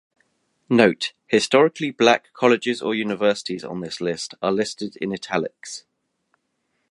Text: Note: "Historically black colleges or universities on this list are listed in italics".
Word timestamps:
Note: 0.67 1.13
"Historically 1.27 1.91
black 1.91 2.33
colleges 2.33 2.81
or 2.81 2.95
universities 2.95 3.63
on 3.63 3.81
this 3.81 4.01
list 4.01 4.33
are 4.41 4.51
listed 4.51 4.95
in 4.95 5.13
italics". 5.13 5.83